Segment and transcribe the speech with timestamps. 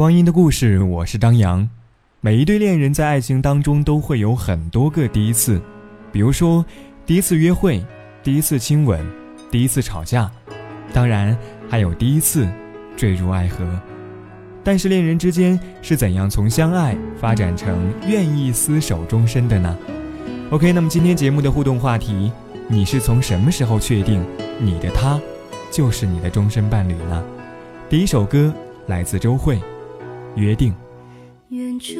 [0.00, 1.68] 光阴的故事，我是张扬。
[2.22, 5.60] 每一对恋人在爱情当中都会有很多个第一次，
[6.10, 6.64] 比如说
[7.04, 7.84] 第一次约会、
[8.22, 8.98] 第一次亲吻、
[9.50, 10.30] 第一次吵架，
[10.90, 11.36] 当然
[11.68, 12.48] 还有第一次
[12.96, 13.78] 坠入爱河。
[14.64, 19.76] 但是恋人之间是怎样从相爱发展成愿意厮守终身的呢
[20.50, 22.32] ？OK，那么今天节目的互动话题，
[22.68, 24.24] 你是从什么时候确定
[24.58, 25.20] 你的他
[25.70, 27.22] 就是你的终身伴侣呢？
[27.90, 28.50] 第一首歌
[28.86, 29.60] 来自周蕙。
[30.36, 30.74] 约定，
[31.48, 31.94] 远处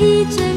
[0.00, 0.49] 一直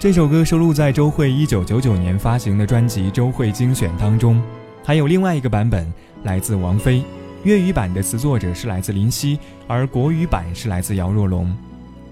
[0.00, 4.42] 这首歌收录在周蕙一九九九年发行的专辑《周蕙精选》当中，
[4.82, 5.92] 还有另外一个版本
[6.24, 7.04] 来自王菲。
[7.44, 9.38] 粤语版的词作者是来自林夕，
[9.68, 11.54] 而国语版是来自姚若龙。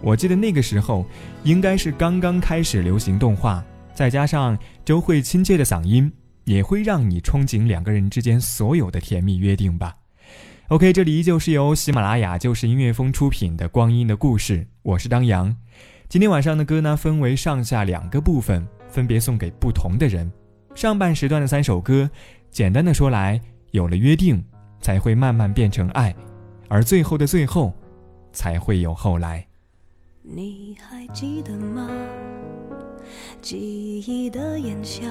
[0.03, 1.07] 我记得那个时候
[1.45, 3.65] 应该是刚刚开始流行动画，
[3.95, 6.13] 再加上周蕙亲切的嗓音，
[6.45, 9.95] 也会让你憧憬两个人之间所有的甜蜜约定吧。
[10.67, 15.57] OK，这里依旧是由喜马拉雅就是音乐风出品的《光阴的故事》，我是张扬。
[16.09, 20.33] 今天晚上的歌呢分为上下两个部分，分别送给不同的人。
[20.75, 22.11] 上半时段的三首歌，
[22.51, 23.39] 简单的说来，
[23.73, 24.43] 有了约定，
[24.81, 26.17] 才会慢慢变成爱，
[26.67, 27.75] 而最后的最后，
[28.33, 29.47] 才会有后来。
[30.23, 31.91] 你还记得吗？
[33.43, 35.05] 记忆的炎夏，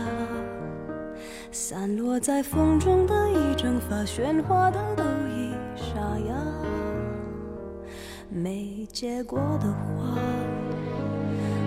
[1.52, 6.34] 散落在风中的一整发，喧哗的都已沙哑。
[8.30, 10.18] 没结果的花，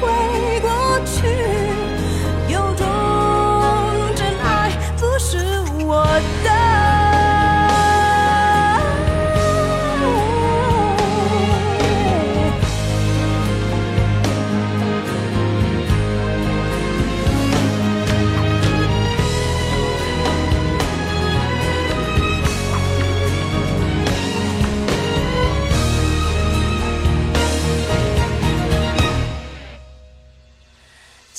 [0.00, 0.70] 回过
[1.04, 1.49] 去，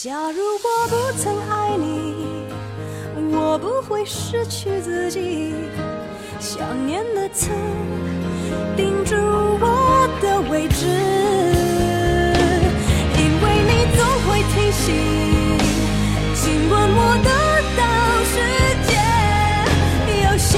[0.03, 2.15] 假如我不曾爱你，
[3.35, 5.53] 我不会失去自己。
[6.39, 7.51] 想念的刺
[8.75, 10.87] 钉住我的位置，
[13.15, 14.89] 因为你总会提醒，
[16.33, 17.29] 尽管我得
[17.77, 17.81] 到
[18.25, 18.33] 世
[18.87, 18.97] 界，
[20.23, 20.57] 有些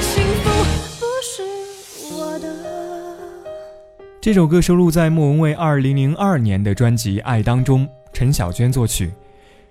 [0.00, 0.48] 幸福
[0.98, 1.36] 不是
[2.14, 2.48] 我的。
[4.22, 9.10] 这首歌收录在莫文蔚2002年的专辑《爱》当中，陈小娟作曲。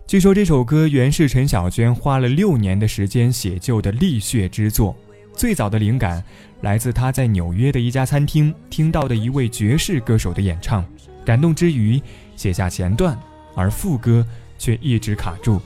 [0.08, 4.96] 据说这首歌原是陈小娟花了六年的时间写就的力血之作。
[5.34, 6.22] 最早的灵感
[6.60, 10.86] 来自她在纽约的一家餐厅听到的一位爵士歌手的演唱，
[11.24, 12.02] 感动之余
[12.36, 13.18] 写下前段，
[13.56, 14.26] 而副歌
[14.58, 15.62] 却一直卡住。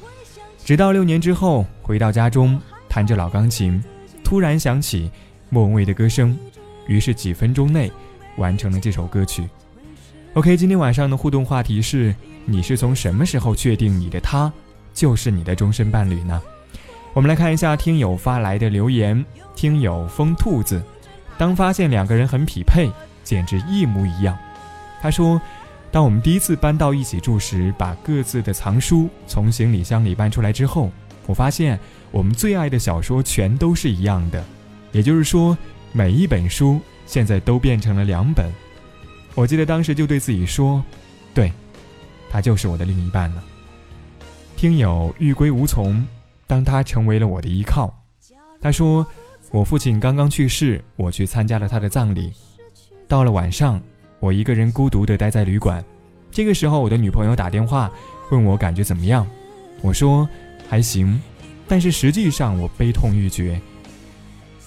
[0.63, 3.83] 直到六年之后回到家中，弹着老钢琴，
[4.23, 5.09] 突然想起
[5.49, 6.37] 莫文蔚的歌声，
[6.87, 7.91] 于是几分钟内
[8.37, 9.49] 完成了这首歌曲。
[10.33, 12.13] OK，今天晚上的互动话题是：
[12.45, 14.51] 你是从什么时候确定你的他
[14.93, 16.41] 就是你的终身伴侣呢？
[17.13, 19.25] 我们来看一下听友发来的留言。
[19.55, 20.83] 听友疯兔子，
[21.37, 22.91] 当发现两个人很匹配，
[23.23, 24.37] 简直一模一样。
[25.01, 25.41] 他说，
[25.91, 30.91] 当我们第一次搬到一起住时，把各自的藏书从行李箱里搬出来之后，
[31.25, 31.79] 我发现
[32.11, 34.43] 我们最爱的小说全都是一样的，
[34.91, 35.57] 也就是说，
[35.93, 38.51] 每一本书现在都变成了两本。
[39.35, 40.83] 我记得当时就对自己说，
[41.33, 41.49] 对，
[42.35, 43.41] 他就是我的另一半了。
[44.57, 46.05] 听友玉归无从，
[46.45, 48.03] 当他成为了我的依靠。
[48.59, 49.07] 他说。
[49.51, 52.33] 我父亲刚刚去世，我去参加了他的葬礼。
[53.07, 53.81] 到了晚上，
[54.19, 55.81] 我一个人孤独地待在旅馆。
[56.29, 57.89] 这个时候，我的女朋友打电话
[58.31, 59.25] 问我感觉怎么样，
[59.81, 60.27] 我说
[60.67, 61.21] 还行，
[61.69, 63.61] 但是实际上我悲痛欲绝。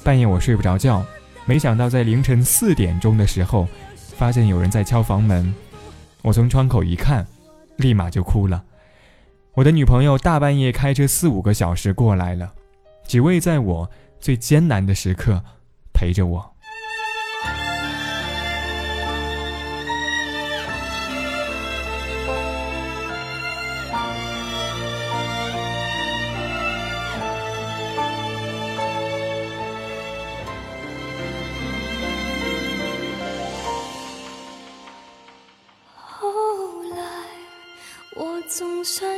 [0.02, 1.04] 半夜我睡不着觉，
[1.44, 3.68] 没想到在凌晨四点钟的时候，
[4.16, 5.52] 发现有人在敲房门。
[6.22, 7.26] 我从窗口一看，
[7.78, 8.62] 立马就哭了。
[9.54, 12.52] 我的女朋友大半夜开车四五个小时过来了，
[13.04, 13.90] 只为在我。
[14.20, 15.40] 最艰难的时刻，
[15.94, 16.56] 陪着我。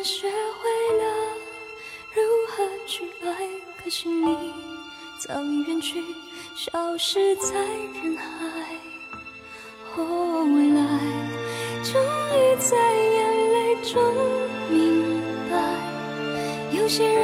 [0.03, 1.05] 学会了
[2.15, 3.29] 如何去爱，
[3.83, 4.53] 可是你。
[5.19, 6.03] 早已远去，
[6.57, 7.53] 消失在
[8.03, 8.25] 人海。
[9.93, 10.81] 后来，
[11.83, 11.93] 终
[12.33, 14.03] 于在眼泪中
[14.71, 15.53] 明白，
[16.73, 16.89] 有。
[16.89, 17.23] 些人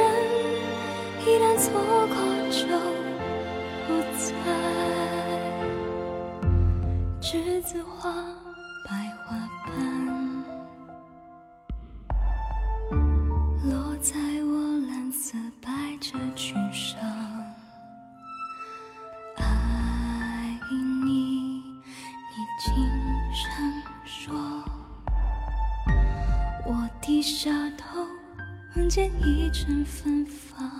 [1.25, 1.73] 一旦错
[2.07, 2.15] 过
[2.49, 2.65] 就
[3.85, 4.25] 不再。
[7.19, 8.23] 栀子花，
[29.27, 30.71] 一阵芬芳。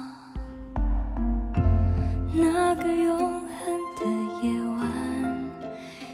[2.33, 3.49] 那个永恒
[3.99, 4.05] 的
[4.41, 4.89] 夜晚，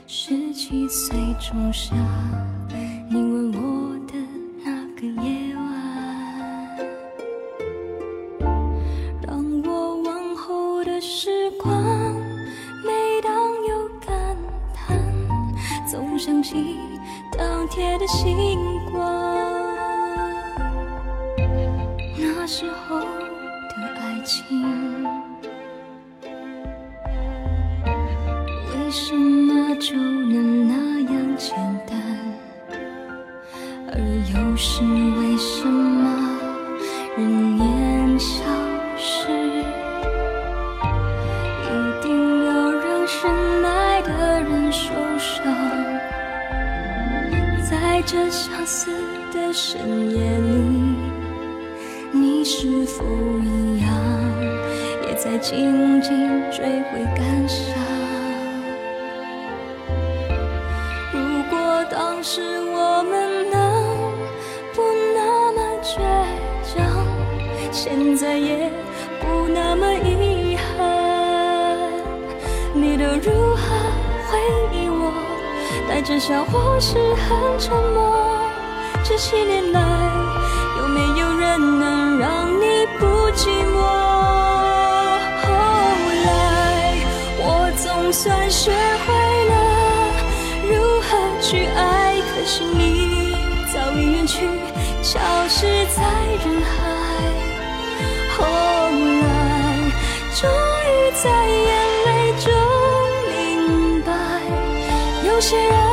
[0.08, 1.96] 十七岁仲夏，
[22.46, 23.08] 那时候的
[24.02, 25.06] 爱情，
[28.76, 29.96] 为什么就
[67.86, 68.72] 现在也
[69.20, 71.78] 不那么遗憾，
[72.74, 73.62] 你都如何
[74.30, 74.40] 回
[74.72, 75.12] 忆我？
[75.90, 78.40] 带着笑或是很沉默？
[79.04, 79.82] 这些年来。
[80.78, 83.82] 有没有人能让你不寂寞？
[85.44, 85.52] 后
[86.24, 86.26] 来
[87.38, 89.14] 我总算学会
[89.50, 89.54] 了
[90.72, 91.10] 如何
[91.42, 93.36] 去爱，可是你
[93.74, 94.48] 早已远去，
[95.02, 96.02] 消失在
[96.46, 96.83] 人海。
[101.22, 101.68] 在眼
[102.06, 102.52] 泪中
[103.30, 104.12] 明白，
[105.28, 105.93] 有些人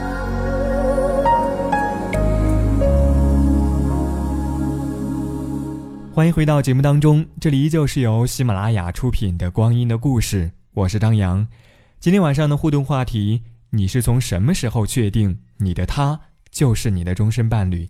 [6.13, 11.47] 欢迎回到节目当中，这里依旧是由喜马拉雅出品的《光阴的故事》，我是张扬。
[12.01, 17.87] 今天晚上的互动话题：你是从什么时候确定你的他就是你的终身伴侣？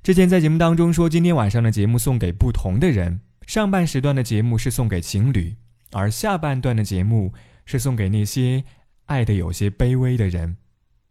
[0.00, 3.20] 之前在节目当中说，今天晚上的节目送给不同的人。
[3.48, 5.56] 上半时段的节目是送给情侣，
[5.90, 7.32] 而下半段的节目
[7.64, 8.62] 是送给那些
[9.06, 10.56] 爱的有些卑微的人。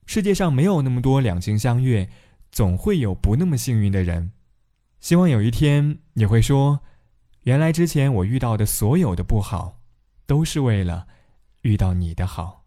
[0.06, 2.08] 世界上没有那么多两情相悦，
[2.50, 4.32] 总会有不那么幸运的人。
[5.00, 6.82] 希望有一天你会说，
[7.44, 9.80] 原来之前我遇到的所有的不好，
[10.26, 11.08] 都是为了
[11.62, 12.59] 遇到你的好。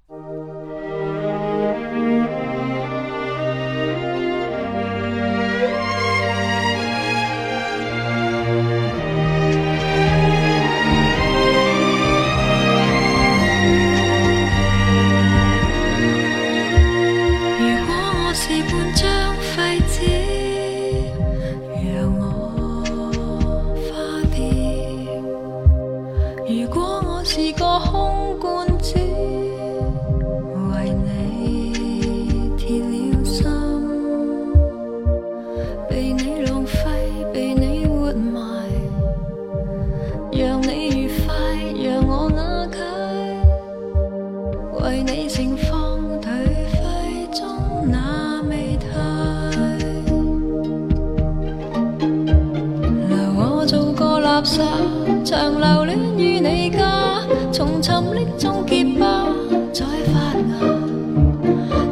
[55.24, 57.20] 长留恋于你家，
[57.52, 59.26] 从沉溺中结疤，
[59.72, 60.18] 再发
[60.50, 60.52] 芽。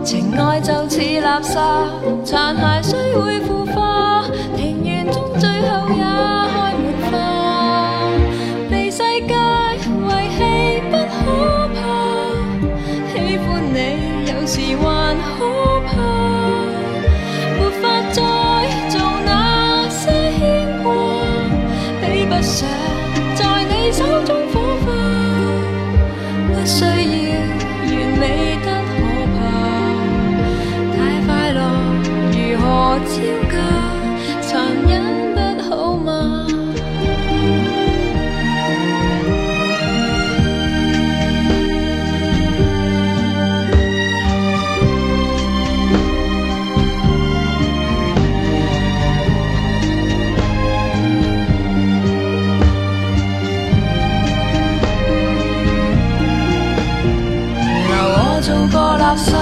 [0.02, 1.54] 情爱就似垃圾，
[2.24, 4.24] 残骸虽会腐化，
[4.56, 7.12] 庭园中最后也开满花。
[8.68, 9.78] 被世界遗
[10.36, 10.38] 弃
[10.90, 11.78] 不可怕，
[13.12, 13.76] 喜欢你
[14.26, 14.84] 有时还
[15.38, 15.38] 可
[15.86, 15.88] 怕，
[17.56, 18.18] 没法再
[18.88, 20.40] 做那些牵
[20.82, 20.90] 挂，
[22.00, 22.68] 比不上。
[23.92, 24.92] 手中火花，
[26.48, 27.29] 不需要
[59.10, 59.32] 垃圾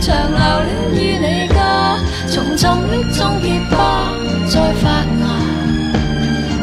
[0.00, 4.06] 长留恋于你家，从沉溺中结疤，
[4.48, 5.26] 再发芽。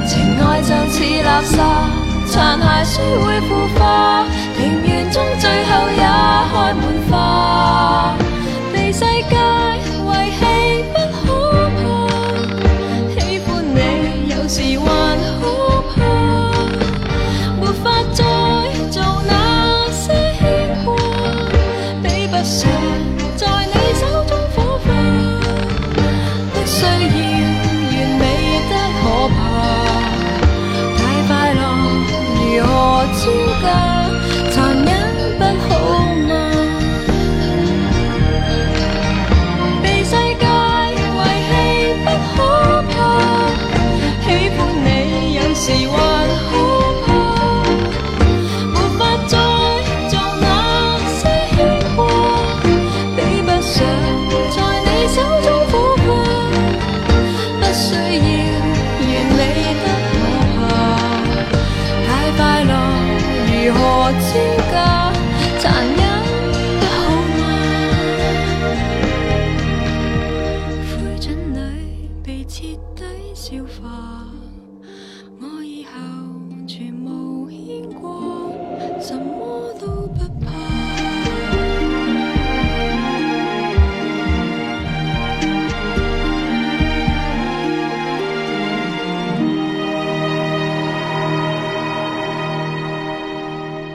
[0.08, 1.58] 情爱就似垃圾，
[2.32, 4.24] 残骸虽会腐化，
[4.56, 6.82] 庭园中最后也开满
[7.12, 8.16] 花。
[8.72, 9.36] 被世界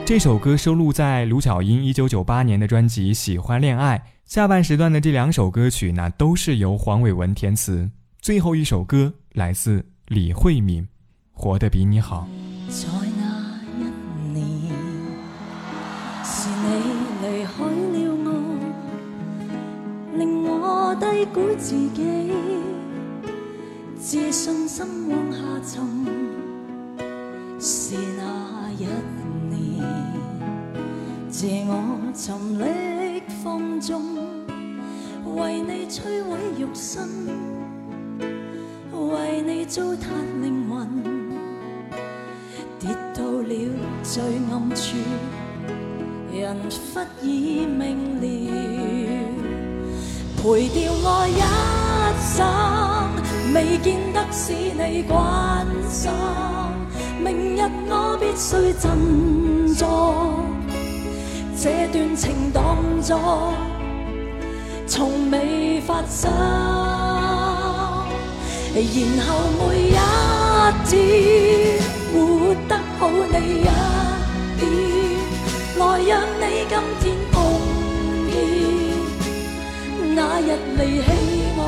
[0.05, 3.97] 这首歌收录在卢巧音一九九八年的专辑《喜欢恋爱》。
[4.25, 7.89] 下半时段的这两首歌曲，呢都是由黄伟文填词。
[8.19, 10.83] 最后一首歌来自李慧敏，
[11.31, 12.27] 《活得比你好》。
[12.69, 12.85] 在
[13.17, 13.83] 那一
[14.33, 14.73] 年，
[16.25, 16.65] 是你
[17.21, 18.27] 离开了我，
[20.17, 22.03] 令我低估自己，
[23.97, 26.05] 自信心往下沉。
[27.57, 28.85] 是那一。
[31.33, 31.73] 自我
[32.13, 34.03] 沉溺风中，
[35.35, 37.09] 为你摧毁肉身，
[38.91, 40.05] 为你糟蹋
[40.43, 40.87] 灵魂，
[42.79, 43.55] 跌到了
[44.03, 44.95] 最暗处，
[46.31, 46.55] 人
[46.93, 48.25] 忽已明了。
[50.37, 51.41] 陪掉我一
[52.21, 52.45] 生，
[53.55, 56.11] 未见得使你关心。
[57.23, 58.85] 明日我必须振
[59.73, 60.45] 作，
[61.63, 62.61] 这段情当
[63.01, 63.53] 作
[64.85, 66.29] 从未发生。
[68.75, 68.83] 然
[69.25, 69.91] 后每一
[70.83, 70.91] 天
[72.11, 72.13] 活
[72.67, 73.63] 得好你一
[74.59, 74.67] 点，
[75.79, 77.33] 来让你今天碰
[78.27, 78.33] 见
[80.13, 80.43] 那日
[80.77, 81.07] 离弃
[81.55, 81.61] 我，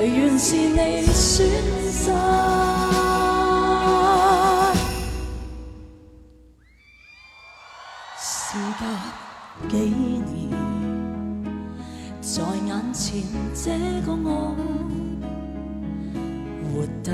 [0.00, 0.78] 原是你
[1.12, 1.46] 损
[1.92, 2.10] 失。
[9.68, 10.50] 几年，
[12.20, 13.22] 在眼前
[13.54, 13.70] 这
[14.04, 14.54] 个我，
[16.72, 17.12] 活得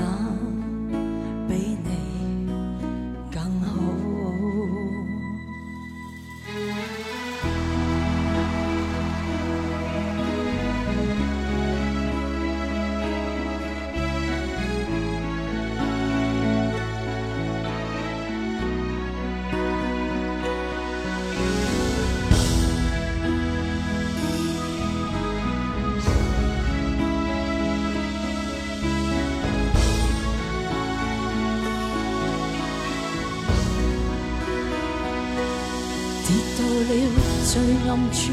[37.43, 38.31] 最暗处，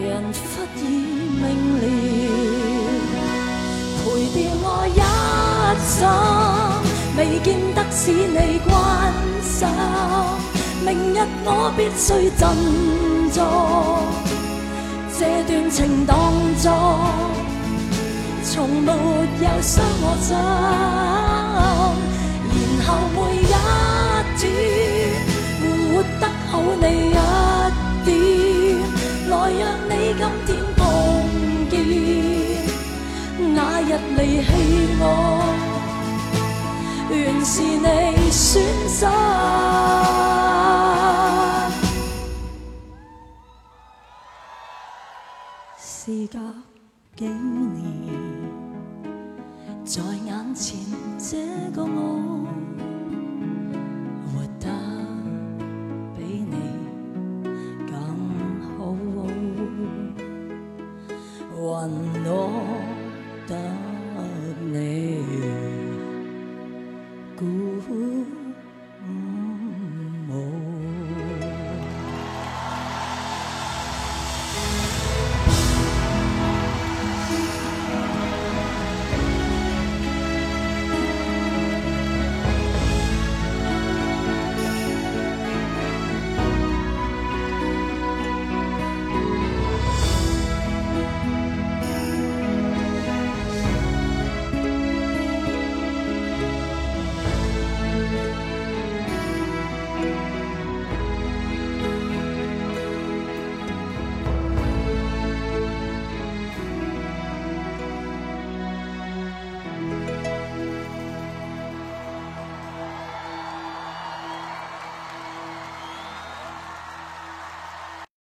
[0.00, 0.42] 人忽
[0.76, 0.80] 已
[1.40, 1.44] 明
[1.80, 1.82] 了，
[4.04, 4.98] 陪掉我一
[5.88, 5.98] 生，
[7.16, 8.38] 未见得使你
[8.68, 8.70] 关
[9.42, 9.56] 心。
[10.84, 12.06] 明日我必须
[12.38, 12.40] 振
[13.32, 13.38] 作，
[15.18, 16.14] 这段情当
[16.58, 16.64] 作
[18.44, 20.36] 从没有伤我心，
[22.52, 23.42] 然後每一
[24.38, 24.40] 天。
[25.92, 26.84] 活得好你
[30.12, 30.82] 今天碰
[31.70, 31.72] 見
[33.54, 34.48] 那日離棄
[34.98, 35.04] 我，
[37.10, 39.00] 原是你选择。
[45.78, 46.38] 事隔
[47.16, 47.80] 幾年，
[49.84, 50.76] 在眼前
[51.18, 51.36] 這
[51.76, 52.39] 個我。